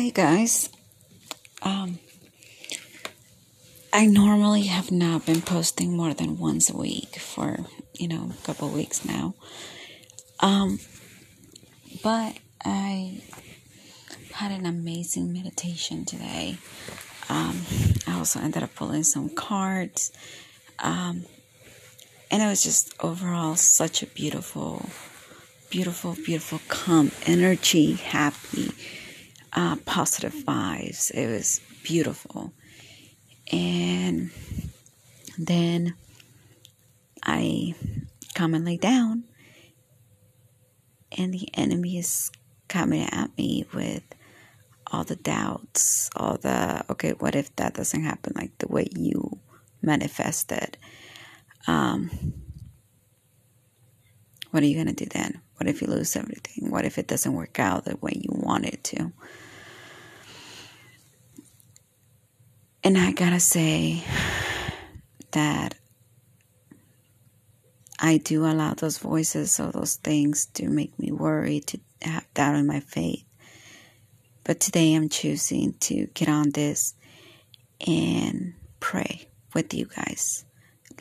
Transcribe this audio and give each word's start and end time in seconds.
Hey 0.00 0.12
guys. 0.12 0.70
Um 1.60 1.98
I 3.92 4.06
normally 4.06 4.62
have 4.62 4.90
not 4.90 5.26
been 5.26 5.42
posting 5.42 5.94
more 5.94 6.14
than 6.14 6.38
once 6.38 6.70
a 6.70 6.74
week 6.74 7.16
for, 7.18 7.58
you 7.92 8.08
know, 8.08 8.30
a 8.32 8.46
couple 8.46 8.70
weeks 8.70 9.04
now. 9.04 9.34
Um 10.40 10.78
but 12.02 12.38
I 12.64 13.20
had 14.32 14.52
an 14.52 14.64
amazing 14.64 15.34
meditation 15.34 16.06
today. 16.06 16.56
Um 17.28 17.60
I 18.06 18.16
also 18.16 18.40
ended 18.40 18.62
up 18.62 18.74
pulling 18.74 19.04
some 19.04 19.28
cards. 19.28 20.12
Um 20.78 21.26
and 22.30 22.42
it 22.42 22.46
was 22.46 22.62
just 22.62 22.94
overall 23.00 23.54
such 23.54 24.02
a 24.02 24.06
beautiful 24.06 24.88
beautiful 25.68 26.16
beautiful 26.24 26.62
calm 26.68 27.12
energy, 27.26 27.92
happy 27.92 28.72
uh, 29.52 29.76
positive 29.84 30.34
vibes. 30.34 31.10
It 31.10 31.28
was 31.28 31.60
beautiful. 31.82 32.52
And 33.52 34.30
then 35.38 35.94
I 37.22 37.74
come 38.34 38.54
and 38.54 38.64
lay 38.64 38.76
down, 38.76 39.24
and 41.16 41.34
the 41.34 41.48
enemy 41.54 41.98
is 41.98 42.30
coming 42.68 43.08
at 43.10 43.36
me 43.36 43.66
with 43.74 44.02
all 44.86 45.04
the 45.04 45.16
doubts, 45.16 46.10
all 46.16 46.36
the 46.36 46.84
okay, 46.90 47.10
what 47.12 47.34
if 47.34 47.54
that 47.56 47.74
doesn't 47.74 48.02
happen 48.02 48.32
like 48.36 48.56
the 48.58 48.68
way 48.68 48.86
you 48.94 49.38
manifested? 49.82 50.76
Um, 51.66 52.10
what 54.50 54.62
are 54.62 54.66
you 54.66 54.74
going 54.74 54.94
to 54.94 55.04
do 55.04 55.06
then? 55.06 55.40
What 55.56 55.68
if 55.68 55.80
you 55.80 55.88
lose 55.88 56.16
everything? 56.16 56.70
What 56.70 56.84
if 56.84 56.98
it 56.98 57.06
doesn't 57.06 57.34
work 57.34 57.58
out 57.58 57.84
the 57.84 57.96
way 57.96 58.12
you 58.14 58.30
want 58.32 58.66
it 58.66 58.82
to? 58.84 59.12
And 62.82 62.96
I 62.96 63.12
gotta 63.12 63.40
say 63.40 64.02
that 65.32 65.74
I 67.98 68.16
do 68.16 68.46
allow 68.46 68.72
those 68.72 68.96
voices 68.96 69.60
or 69.60 69.70
those 69.70 69.96
things 69.96 70.46
to 70.54 70.66
make 70.68 70.98
me 70.98 71.12
worry, 71.12 71.60
to 71.60 71.78
have 72.00 72.32
doubt 72.32 72.54
in 72.54 72.66
my 72.66 72.80
faith. 72.80 73.24
But 74.44 74.60
today 74.60 74.94
I'm 74.94 75.10
choosing 75.10 75.74
to 75.80 76.06
get 76.14 76.30
on 76.30 76.50
this 76.50 76.94
and 77.86 78.54
pray 78.80 79.28
with 79.52 79.74
you 79.74 79.84
guys. 79.84 80.46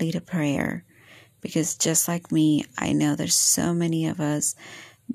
Lead 0.01 0.15
a 0.15 0.21
prayer 0.21 0.83
because 1.39 1.77
just 1.77 2.09
like 2.09 2.29
me, 2.29 2.65
I 2.77 2.91
know 2.91 3.15
there's 3.15 3.35
so 3.35 3.73
many 3.73 4.07
of 4.07 4.19
us 4.19 4.53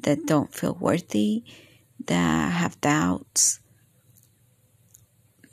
that 0.00 0.24
don't 0.24 0.52
feel 0.54 0.74
worthy, 0.80 1.44
that 2.06 2.52
have 2.52 2.80
doubts, 2.80 3.60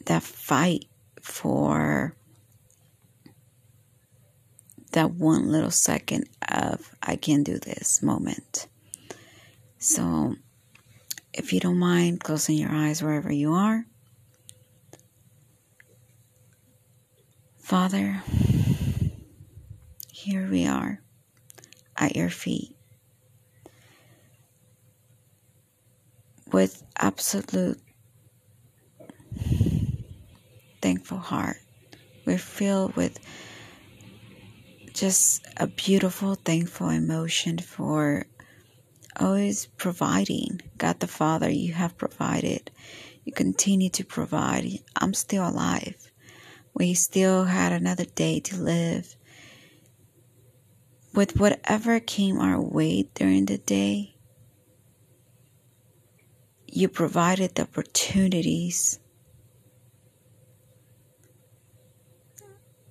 that 0.05 0.23
fight 0.23 0.85
for 1.21 2.15
that 4.91 5.11
one 5.11 5.49
little 5.51 5.71
second 5.71 6.27
of 6.49 6.93
I 7.01 7.15
can 7.15 7.43
do 7.43 7.57
this 7.57 8.03
moment. 8.03 8.67
So, 9.77 10.35
if 11.33 11.53
you 11.53 11.59
don't 11.59 11.79
mind 11.79 12.23
closing 12.23 12.57
your 12.57 12.71
eyes 12.71 13.01
wherever 13.01 13.31
you 13.31 13.53
are, 13.53 13.85
Father, 17.57 18.21
here 20.11 20.47
we 20.49 20.67
are 20.67 21.01
at 21.95 22.15
your 22.15 22.29
feet 22.29 22.75
with 26.51 26.83
absolute 26.97 27.79
thankful 31.11 31.37
heart. 31.37 31.57
We're 32.25 32.37
filled 32.37 32.95
with 32.95 33.19
just 34.93 35.45
a 35.57 35.67
beautiful, 35.67 36.35
thankful 36.35 36.89
emotion 36.89 37.57
for 37.57 38.25
always 39.19 39.65
providing. 39.77 40.61
God 40.77 41.01
the 41.01 41.07
Father, 41.07 41.49
you 41.49 41.73
have 41.73 41.97
provided. 41.97 42.71
You 43.25 43.33
continue 43.33 43.89
to 43.89 44.05
provide. 44.05 44.79
I'm 44.95 45.13
still 45.13 45.45
alive. 45.45 46.11
We 46.73 46.93
still 46.93 47.43
had 47.43 47.73
another 47.73 48.05
day 48.05 48.39
to 48.39 48.55
live 48.55 49.15
with 51.13 51.37
whatever 51.37 51.99
came 51.99 52.39
our 52.39 52.61
way 52.61 53.09
during 53.15 53.47
the 53.47 53.57
day, 53.57 54.15
you 56.67 56.87
provided 56.87 57.55
the 57.55 57.63
opportunities 57.63 58.97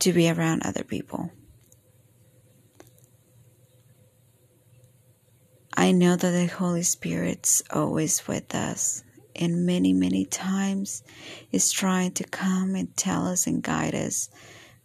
to 0.01 0.13
be 0.13 0.31
around 0.31 0.63
other 0.63 0.85
people. 0.85 1.31
I 5.77 5.93
know 5.93 6.17
that 6.17 6.31
the 6.31 6.47
Holy 6.47 6.83
Spirit's 6.83 7.63
always 7.71 8.27
with 8.27 8.55
us, 8.55 9.03
and 9.37 9.65
many, 9.65 9.93
many 9.93 10.27
times 10.27 11.03
is 11.53 11.73
trying 11.73 12.13
to 12.13 12.25
come 12.25 12.75
and 12.75 12.95
tell 12.97 13.27
us 13.27 13.47
and 13.47 13.63
guide 13.63 13.95
us, 13.95 14.29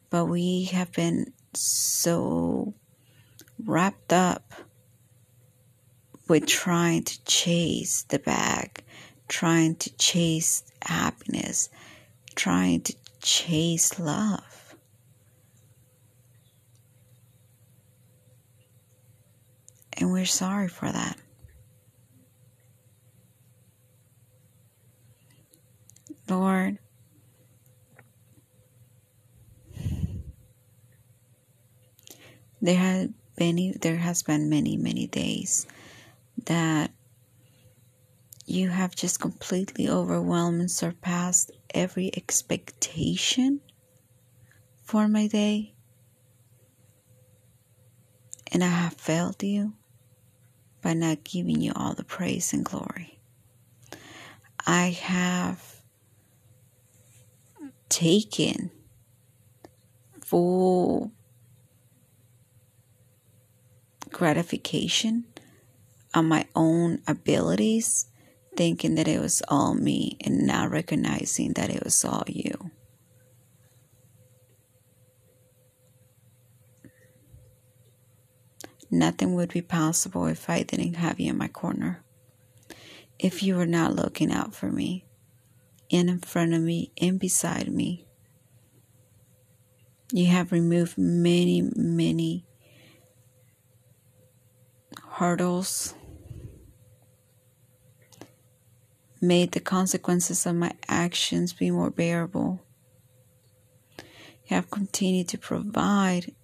but 0.09 0.25
we 0.25 0.65
have 0.65 0.91
been 0.93 1.33
so 1.53 2.73
wrapped 3.65 4.13
up 4.13 4.53
with 6.27 6.45
trying 6.45 7.03
to 7.03 7.23
chase 7.25 8.03
the 8.03 8.19
bag, 8.19 8.83
trying 9.27 9.75
to 9.75 9.95
chase 9.97 10.63
happiness, 10.81 11.69
trying 12.35 12.81
to 12.81 12.95
chase 13.21 13.99
love. 13.99 14.64
And 19.97 20.11
we're 20.11 20.25
sorry 20.25 20.67
for 20.67 20.91
that. 20.91 21.17
Lord, 26.27 26.79
there 32.61 32.77
had 32.77 33.13
many 33.39 33.73
there 33.79 33.97
has 33.97 34.23
been 34.23 34.49
many 34.49 34.75
many 34.75 35.07
days 35.07 35.67
that 36.45 36.91
you 38.45 38.69
have 38.69 38.95
just 38.95 39.19
completely 39.19 39.89
overwhelmed 39.89 40.61
and 40.61 40.71
surpassed 40.71 41.51
every 41.73 42.11
expectation 42.15 43.59
for 44.83 45.07
my 45.07 45.27
day 45.27 45.73
and 48.51 48.63
I 48.63 48.67
have 48.67 48.93
failed 48.93 49.43
you 49.43 49.73
by 50.85 50.93
not 50.93 51.23
giving 51.23 51.59
you 51.59 51.71
all 51.75 51.95
the 51.95 52.03
praise 52.03 52.53
and 52.53 52.63
glory. 52.63 53.17
I 54.67 54.89
have 54.89 55.81
taken 57.89 58.69
full 60.21 61.11
gratification 64.11 65.25
on 66.13 66.27
my 66.27 66.45
own 66.55 67.01
abilities, 67.07 68.05
thinking 68.55 68.93
that 68.93 69.07
it 69.07 69.19
was 69.19 69.41
all 69.47 69.73
me 69.73 70.19
and 70.23 70.45
not 70.45 70.69
recognizing 70.69 71.53
that 71.53 71.71
it 71.71 71.83
was 71.83 72.05
all 72.05 72.25
you. 72.27 72.69
Nothing 78.91 79.35
would 79.35 79.51
be 79.51 79.61
possible 79.61 80.25
if 80.27 80.49
I 80.49 80.63
didn't 80.63 80.95
have 80.95 81.19
you 81.19 81.31
in 81.31 81.37
my 81.37 81.47
corner. 81.47 82.03
If 83.17 83.43
you 83.43 83.55
were 83.55 83.65
not 83.65 83.95
looking 83.95 84.31
out 84.31 84.53
for 84.53 84.71
me, 84.71 85.05
in 85.89 86.19
front 86.19 86.53
of 86.53 86.61
me, 86.61 86.91
and 86.99 87.19
beside 87.19 87.67
me. 87.67 88.05
You 90.11 90.27
have 90.27 90.51
removed 90.51 90.97
many, 90.97 91.69
many 91.75 92.45
hurdles, 95.11 95.93
made 99.21 99.53
the 99.53 99.59
consequences 99.59 100.45
of 100.45 100.55
my 100.55 100.73
actions 100.87 101.53
be 101.53 101.71
more 101.71 101.89
bearable. 101.89 102.61
You 103.97 104.55
have 104.55 104.69
continued 104.69 105.29
to 105.29 105.37
provide, 105.37 106.35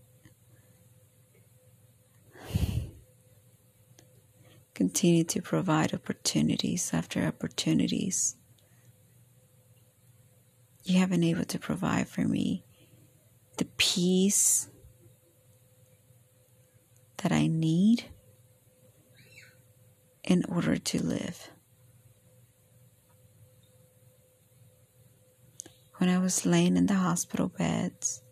continue 4.82 5.24
to 5.24 5.40
provide 5.44 5.94
opportunities 5.94 6.90
after 6.92 7.22
opportunities. 7.22 8.36
You 10.84 10.98
have 10.98 11.12
been 11.12 11.24
able 11.24 11.46
to 11.46 11.60
provide 11.60 12.08
for 12.08 12.22
me 12.22 12.64
the 13.60 13.66
peace 13.78 14.72
that 17.22 17.32
I 17.32 17.46
need 17.46 18.06
in 20.24 20.44
order 20.50 20.78
to 20.78 21.04
live. 21.04 21.52
when 25.98 26.10
I 26.10 26.18
was 26.18 26.48
laying 26.48 26.78
in 26.78 26.88
the 26.88 26.96
hospital 26.96 27.48
beds 27.48 28.24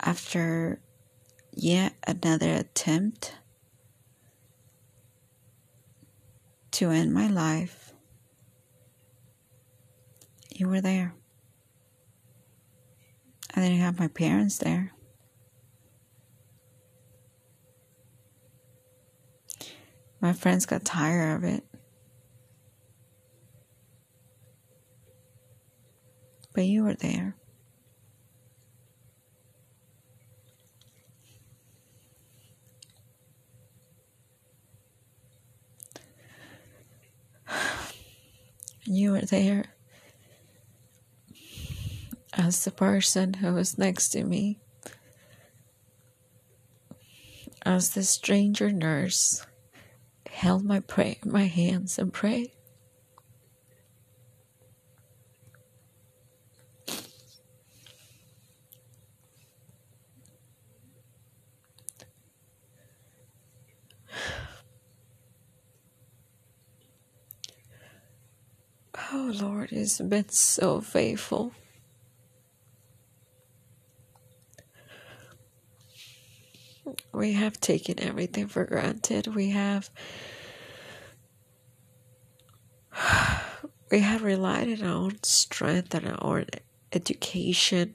after 0.00 0.80
yet 1.52 1.94
another 2.04 2.52
attempt 2.54 3.36
to 6.76 6.90
end 6.90 7.10
my 7.10 7.26
life, 7.26 7.94
you 10.54 10.68
were 10.68 10.82
there. 10.82 11.14
I 13.54 13.62
didn't 13.62 13.78
have 13.78 13.98
my 13.98 14.08
parents 14.08 14.58
there. 14.58 14.92
My 20.20 20.34
friends 20.34 20.66
got 20.66 20.84
tired 20.84 21.36
of 21.36 21.44
it. 21.44 21.64
But 26.54 26.64
you 26.66 26.84
were 26.84 26.94
there. 26.94 27.36
You 38.88 39.10
were 39.10 39.14
there 39.26 39.66
as 42.32 42.64
the 42.64 42.70
person 42.70 43.34
who 43.34 43.54
was 43.54 43.78
next 43.78 44.10
to 44.10 44.24
me, 44.24 44.58
as 47.62 47.90
the 47.90 48.02
stranger 48.02 48.70
nurse 48.70 49.44
held 50.30 50.64
my 50.64 50.80
pray 50.80 51.18
my 51.24 51.44
hands 51.44 51.98
and 51.98 52.12
prayed. 52.12 52.50
Oh 69.18 69.32
Lord, 69.40 69.72
it's 69.72 69.98
been 69.98 70.28
so 70.28 70.82
faithful. 70.82 71.54
We 77.14 77.32
have 77.32 77.58
taken 77.58 77.98
everything 77.98 78.46
for 78.46 78.66
granted. 78.66 79.34
We 79.34 79.48
have 79.52 79.88
we 83.90 84.00
have 84.00 84.22
relied 84.22 84.68
on 84.82 84.86
our 84.86 84.94
own 84.94 85.22
strength 85.22 85.94
and 85.94 86.08
our 86.08 86.22
own 86.22 86.44
education. 86.92 87.94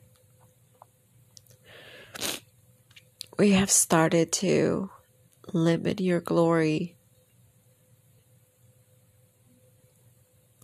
We 3.37 3.51
have 3.51 3.69
started 3.69 4.31
to 4.31 4.89
limit 5.53 6.01
your 6.01 6.19
glory 6.19 6.95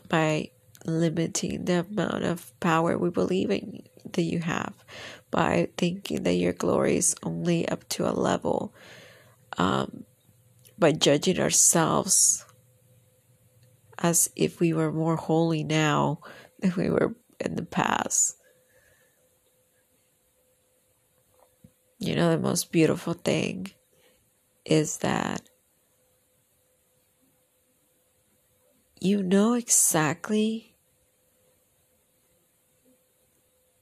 by 0.07 0.49
limiting 0.85 1.65
the 1.65 1.85
amount 1.89 2.23
of 2.23 2.57
power 2.59 2.97
we 2.97 3.09
believe 3.09 3.51
in 3.51 3.83
that 4.13 4.21
you 4.21 4.39
have 4.39 4.73
by 5.31 5.67
thinking 5.77 6.23
that 6.23 6.35
your 6.35 6.53
glory 6.53 6.97
is 6.97 7.15
only 7.23 7.67
up 7.67 7.87
to 7.89 8.09
a 8.09 8.13
level 8.13 8.73
um, 9.57 10.05
by 10.77 10.91
judging 10.91 11.39
ourselves 11.39 12.45
as 13.99 14.29
if 14.35 14.59
we 14.59 14.73
were 14.73 14.91
more 14.91 15.15
holy 15.15 15.63
now 15.63 16.19
than 16.59 16.73
we 16.77 16.89
were 16.89 17.15
in 17.39 17.55
the 17.55 17.65
past. 17.65 18.35
You 21.99 22.15
know 22.15 22.29
the 22.29 22.37
most 22.37 22.71
beautiful 22.71 23.13
thing 23.13 23.71
is 24.63 24.97
that 24.99 25.41
you 29.07 29.23
know 29.23 29.53
exactly 29.53 30.75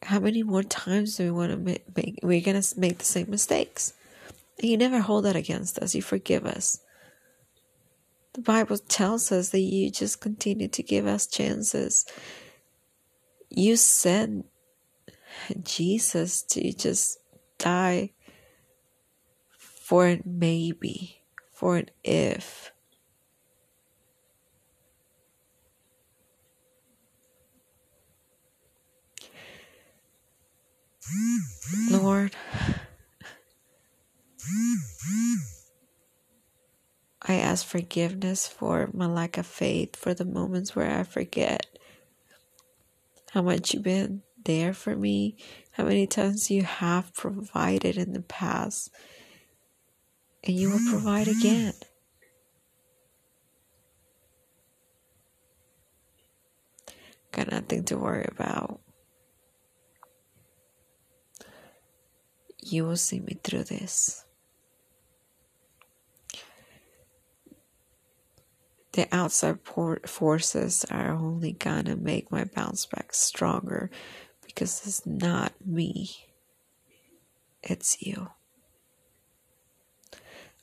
how 0.03 0.19
many 0.19 0.43
more 0.43 0.61
times 0.61 1.17
do 1.17 1.23
we 1.23 1.31
want 1.31 1.51
to 1.51 1.57
make, 1.57 1.95
make 1.95 2.19
we're 2.21 2.41
to 2.41 2.79
make 2.79 2.99
the 2.99 3.05
same 3.05 3.29
mistakes. 3.29 3.93
And 4.59 4.69
you 4.69 4.77
never 4.77 4.99
hold 4.99 5.25
that 5.25 5.35
against 5.35 5.79
us 5.79 5.95
you 5.95 6.03
forgive 6.03 6.45
us. 6.45 6.79
The 8.33 8.41
bible 8.41 8.77
tells 8.77 9.31
us 9.31 9.49
that 9.49 9.59
you 9.59 9.89
just 9.89 10.21
continue 10.21 10.67
to 10.67 10.83
give 10.83 11.07
us 11.07 11.25
chances. 11.25 12.05
You 13.49 13.77
sent 13.77 14.45
jesus 15.63 16.43
to 16.43 16.71
just 16.71 17.19
die 17.57 18.11
for 19.57 20.05
an 20.05 20.23
maybe 20.25 21.21
for 21.51 21.77
an 21.77 21.89
if 22.03 22.71
Lord, 31.91 32.35
I 37.21 37.35
ask 37.35 37.65
forgiveness 37.65 38.47
for 38.47 38.89
my 38.93 39.05
lack 39.05 39.37
of 39.37 39.45
faith, 39.45 39.95
for 39.95 40.13
the 40.13 40.25
moments 40.25 40.75
where 40.75 40.99
I 40.99 41.03
forget 41.03 41.65
how 43.31 43.41
much 43.41 43.73
you've 43.73 43.83
been 43.83 44.21
there 44.43 44.73
for 44.73 44.95
me, 44.95 45.37
how 45.71 45.85
many 45.85 46.07
times 46.07 46.49
you 46.49 46.63
have 46.63 47.13
provided 47.13 47.97
in 47.97 48.13
the 48.13 48.21
past, 48.21 48.89
and 50.43 50.55
you 50.55 50.69
will 50.69 50.91
provide 50.91 51.27
again. 51.27 51.73
Got 57.31 57.51
nothing 57.51 57.83
to 57.85 57.97
worry 57.97 58.25
about. 58.27 58.79
You 62.67 62.85
will 62.85 62.97
see 62.97 63.19
me 63.19 63.37
through 63.43 63.65
this. 63.65 64.25
The 68.93 69.07
outside 69.11 69.59
forces 70.07 70.83
are 70.89 71.11
only 71.11 71.51
gonna 71.51 71.95
make 71.95 72.31
my 72.31 72.45
bounce 72.45 72.87
back 72.87 73.13
stronger 73.13 73.91
because 74.43 74.81
it's 74.87 75.05
not 75.05 75.53
me, 75.63 76.09
it's 77.61 78.01
you. 78.01 78.29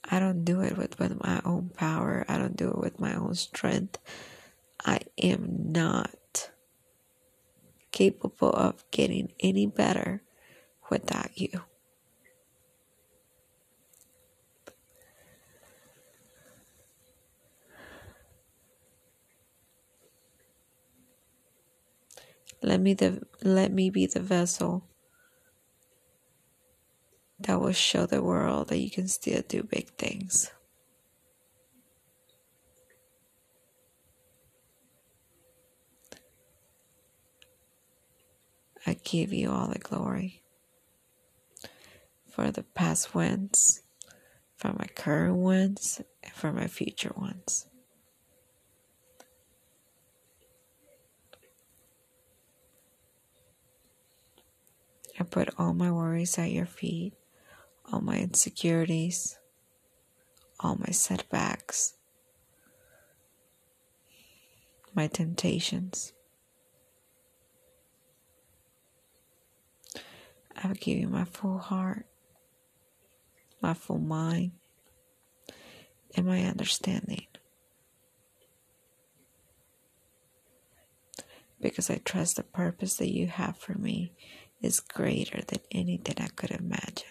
I 0.03 0.19
don't 0.19 0.45
do 0.45 0.61
it 0.61 0.77
with, 0.77 0.99
with 0.99 1.23
my 1.23 1.41
own 1.45 1.71
power, 1.77 2.25
I 2.29 2.37
don't 2.37 2.57
do 2.57 2.71
it 2.71 2.79
with 2.79 2.99
my 2.99 3.15
own 3.15 3.37
strength. 3.37 3.99
I 4.85 4.99
am 5.23 5.71
not 5.71 6.51
capable 7.93 8.51
of 8.51 8.83
getting 8.91 9.33
any 9.39 9.67
better 9.67 10.25
without 10.91 11.39
you. 11.39 11.63
Let 22.63 22.81
me 22.81 22.95
the 22.95 23.23
let 23.43 23.73
me 23.73 23.91
be 23.91 24.07
the 24.07 24.21
vessel 24.21 24.89
that 27.41 27.61
will 27.61 27.73
show 27.73 28.07
the 28.07 28.23
world 28.23 28.69
that 28.69 28.79
you 28.79 28.91
can 28.91 29.09
still 29.09 29.43
do 29.49 29.65
big 29.65 29.89
things. 29.97 30.51
I 38.87 38.95
give 39.05 39.33
you 39.33 39.51
all 39.51 39.69
the 39.69 39.79
glory 39.79 40.43
for 42.29 42.51
the 42.51 42.63
past 42.63 43.15
ones, 43.15 43.83
for 44.57 44.73
my 44.73 44.87
current 44.97 45.37
ones, 45.37 46.01
and 46.23 46.33
for 46.33 46.53
my 46.53 46.67
future 46.67 47.13
ones. 47.17 47.67
I 55.23 55.25
put 55.25 55.55
all 55.57 55.73
my 55.73 55.89
worries 55.89 56.37
at 56.37 56.51
your 56.51 56.67
feet, 56.67 57.13
all 57.93 58.01
my 58.01 58.19
insecurities, 58.19 59.39
all 60.59 60.75
my 60.75 60.91
setbacks, 60.91 61.95
my 64.93 65.07
temptations. 65.07 66.13
I 70.61 70.67
will 70.67 70.75
give 70.75 70.99
you 70.99 71.07
my 71.07 71.25
full 71.25 71.59
heart, 71.59 72.07
my 73.61 73.75
full 73.75 74.01
mind, 74.01 74.51
and 76.17 76.27
my 76.27 76.43
understanding. 76.43 77.29
because 81.63 81.89
I 81.89 81.99
trust 81.99 82.37
the 82.37 82.43
purpose 82.43 82.97
that 82.97 83.13
you 83.13 83.29
have 83.29 83.57
for 83.57 83.75
me 83.75 84.13
is 84.63 84.81
greater 84.81 85.41
than 85.47 85.61
anything 85.71 86.15
I 86.19 86.29
could 86.29 86.53
imagine. 86.53 87.09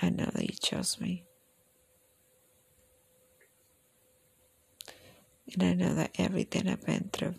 I 0.00 0.10
know 0.10 0.30
that 0.32 0.42
you 0.42 0.54
chose 0.60 1.00
me. 1.00 1.24
And 5.54 5.62
I 5.62 5.74
know 5.74 5.94
that 5.94 6.12
everything 6.18 6.68
I've 6.68 6.84
been 6.86 7.10
through 7.12 7.34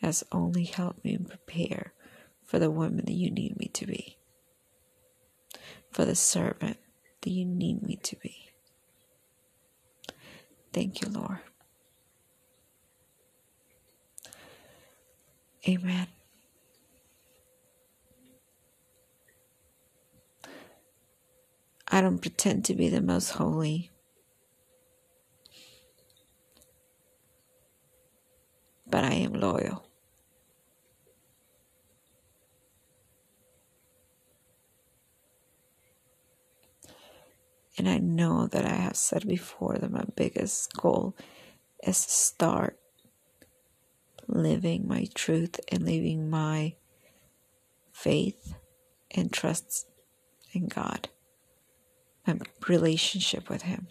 has 0.00 0.24
only 0.32 0.64
helped 0.64 1.04
me 1.04 1.18
prepare 1.18 1.92
for 2.44 2.58
the 2.58 2.70
woman 2.70 3.04
that 3.04 3.12
you 3.12 3.30
need 3.30 3.58
me 3.58 3.68
to 3.74 3.86
be, 3.86 4.18
for 5.90 6.04
the 6.04 6.14
servant 6.14 6.78
that 7.22 7.30
you 7.30 7.44
need 7.44 7.82
me 7.82 7.96
to 8.02 8.16
be. 8.16 8.50
Thank 10.72 11.02
you, 11.02 11.08
Lord. 11.08 11.38
Amen. 15.68 16.08
I 21.94 22.00
don't 22.00 22.18
pretend 22.18 22.64
to 22.64 22.74
be 22.74 22.88
the 22.88 23.00
most 23.00 23.30
holy. 23.30 23.92
But 28.84 29.04
I 29.04 29.12
am 29.12 29.34
loyal. 29.34 29.86
And 37.78 37.88
I 37.88 37.98
know 37.98 38.48
that 38.48 38.64
I 38.64 38.74
have 38.74 38.96
said 38.96 39.28
before 39.28 39.76
that 39.78 39.92
my 39.92 40.02
biggest 40.16 40.76
goal 40.76 41.14
is 41.86 42.04
to 42.04 42.10
start 42.10 42.76
living 44.26 44.88
my 44.88 45.06
truth 45.14 45.60
and 45.68 45.84
living 45.84 46.28
my 46.28 46.74
faith 47.92 48.56
and 49.12 49.32
trust 49.32 49.86
in 50.52 50.66
God, 50.66 51.08
my 52.26 52.38
relationship 52.68 53.48
with 53.48 53.62
Him. 53.62 53.88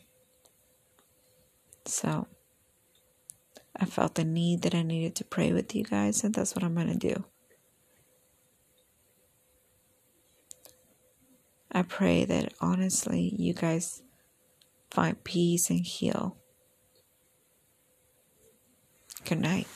So 1.85 2.27
I 3.75 3.85
felt 3.85 4.15
the 4.15 4.23
need 4.23 4.61
that 4.61 4.75
I 4.75 4.83
needed 4.83 5.15
to 5.15 5.23
pray 5.23 5.51
with 5.51 5.75
you 5.75 5.83
guys, 5.83 6.23
and 6.23 6.33
that's 6.33 6.55
what 6.55 6.63
I'm 6.63 6.75
going 6.75 6.87
to 6.87 6.95
do. 6.95 7.25
I 11.71 11.81
pray 11.81 12.23
that 12.25 12.53
honestly 12.61 13.33
you 13.35 13.53
guys 13.53 14.03
find 14.91 15.21
peace 15.23 15.71
and 15.71 15.79
heal. 15.79 16.37
Good 19.25 19.39
night. 19.39 19.67